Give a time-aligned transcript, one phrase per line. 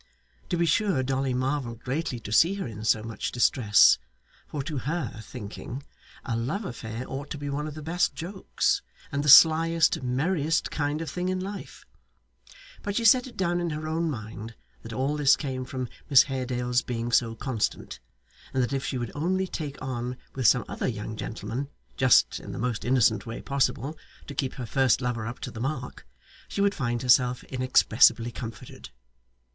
[0.49, 3.99] To be sure Dolly marvelled greatly to see her in so much distress,
[4.47, 5.83] for to her thinking
[6.25, 10.71] a love affair ought to be one of the best jokes, and the slyest, merriest
[10.71, 11.85] kind of thing in life.
[12.81, 16.23] But she set it down in her own mind that all this came from Miss
[16.23, 17.99] Haredale's being so constant,
[18.55, 22.53] and that if she would only take on with some other young gentleman just in
[22.53, 23.95] the most innocent way possible,
[24.25, 26.07] to keep her first lover up to the mark
[26.47, 28.89] she would find herself inexpressibly comforted.